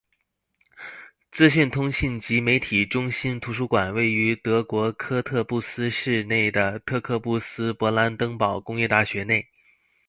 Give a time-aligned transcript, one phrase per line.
[1.29, 9.47] 资讯通信及媒体中心图书馆位于德国科特布斯市内的科特布斯勃兰登堡工业大学内。